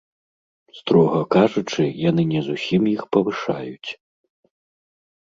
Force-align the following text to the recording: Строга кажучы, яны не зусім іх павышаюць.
Строга 0.77 1.19
кажучы, 1.35 1.83
яны 2.09 2.25
не 2.31 2.41
зусім 2.47 2.81
іх 2.95 3.01
павышаюць. 3.17 3.89